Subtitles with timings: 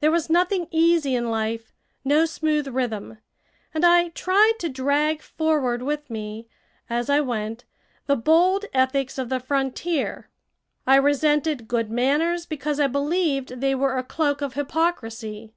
[0.00, 1.72] There was nothing easy in life,
[2.04, 3.18] no smooth rhythm.
[3.72, 6.48] And I tried to drag forward with me,
[6.90, 7.64] as I went,
[8.06, 10.28] the bold ethics of the frontier.
[10.84, 15.54] I resented good manners because I believed they were a cloak of hypocrisy.